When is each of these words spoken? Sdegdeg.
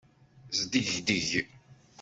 Sdegdeg. 0.57 1.31